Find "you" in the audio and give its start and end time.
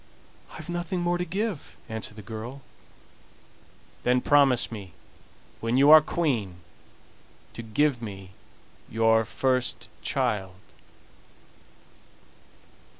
5.77-5.91